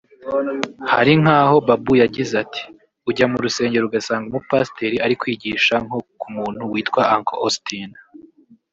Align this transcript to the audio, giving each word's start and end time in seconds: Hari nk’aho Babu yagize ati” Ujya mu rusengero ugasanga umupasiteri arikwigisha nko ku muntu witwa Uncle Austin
Hari 0.91 1.13
nk’aho 1.21 1.55
Babu 1.67 1.93
yagize 2.03 2.33
ati” 2.43 2.63
Ujya 3.09 3.25
mu 3.31 3.37
rusengero 3.45 3.83
ugasanga 3.87 4.27
umupasiteri 4.31 4.97
arikwigisha 5.05 5.73
nko 5.85 5.97
ku 6.19 6.27
muntu 6.35 6.61
witwa 6.71 7.01
Uncle 7.15 7.39
Austin 7.45 7.91